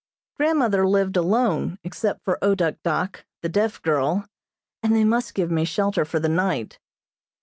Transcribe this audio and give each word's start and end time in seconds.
Grandmother 0.35 0.87
lived 0.87 1.15
alone 1.15 1.77
except 1.83 2.23
for 2.23 2.43
O 2.43 2.55
Duk 2.55 2.73
Dok, 2.83 3.23
the 3.43 3.49
deaf 3.49 3.79
girl, 3.83 4.25
and 4.81 4.95
they 4.95 5.03
must 5.03 5.35
give 5.35 5.51
me 5.51 5.63
shelter 5.63 6.05
for 6.05 6.19
the 6.19 6.27
night. 6.27 6.79